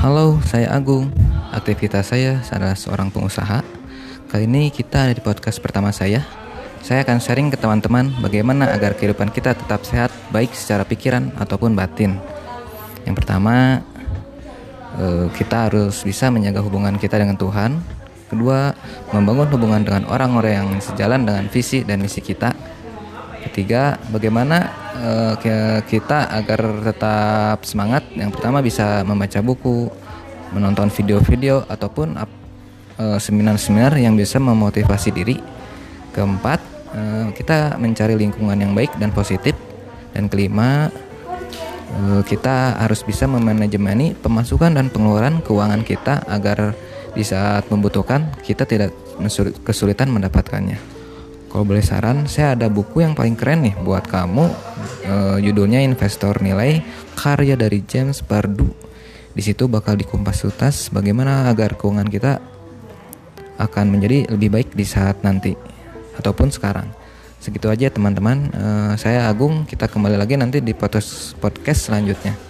[0.00, 1.12] Halo, saya Agung.
[1.52, 3.60] Aktivitas saya adalah seorang pengusaha.
[4.32, 6.24] Kali ini kita ada di podcast pertama saya.
[6.80, 11.76] Saya akan sharing ke teman-teman bagaimana agar kehidupan kita tetap sehat, baik secara pikiran ataupun
[11.76, 12.16] batin.
[13.04, 13.84] Yang pertama,
[14.96, 17.76] eh, kita harus bisa menjaga hubungan kita dengan Tuhan.
[18.32, 18.72] Kedua,
[19.12, 22.56] membangun hubungan dengan orang-orang yang sejalan dengan visi dan misi kita.
[23.50, 25.34] Ketiga, bagaimana uh,
[25.82, 28.06] kita agar tetap semangat?
[28.14, 29.90] Yang pertama bisa membaca buku
[30.54, 35.42] menonton video-video ataupun uh, seminar-seminar yang bisa memotivasi diri.
[36.14, 36.62] Keempat
[36.94, 39.58] uh, kita mencari lingkungan yang baik dan positif.
[40.14, 40.86] Dan kelima
[42.22, 46.70] kita harus bisa memanajemeni pemasukan dan pengeluaran keuangan kita agar
[47.18, 48.30] di saat membutuhkan.
[48.46, 48.94] Kita tidak
[49.66, 50.99] kesulitan mendapatkannya.
[51.50, 54.46] Kalau boleh saran, saya ada buku yang paling keren nih buat kamu.
[55.02, 56.78] E, judulnya Investor Nilai,
[57.18, 58.70] karya dari James Pardue.
[59.34, 62.38] Di situ bakal dikumpas tuntas bagaimana agar keuangan kita
[63.58, 65.58] akan menjadi lebih baik di saat nanti
[66.22, 66.86] ataupun sekarang.
[67.42, 68.54] Segitu aja teman-teman.
[68.54, 69.66] E, saya Agung.
[69.66, 71.34] Kita kembali lagi nanti di podcast
[71.82, 72.49] selanjutnya.